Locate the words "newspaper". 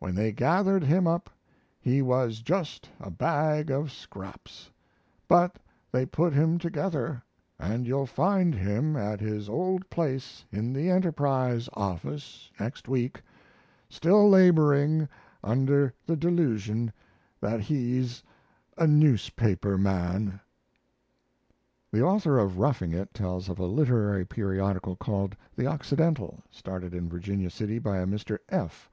18.88-19.78